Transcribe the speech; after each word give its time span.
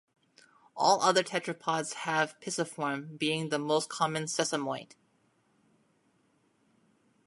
All 0.75 0.99
other 1.03 1.21
tetrapods 1.21 1.93
have 2.09 2.39
pisiform, 2.39 3.19
being 3.19 3.49
the 3.49 3.59
most 3.59 3.87
common 3.89 4.23
sesamoid. 4.23 4.93